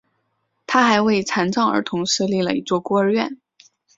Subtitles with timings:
[0.65, 3.37] 他还为残障儿童设立了一所孤儿院。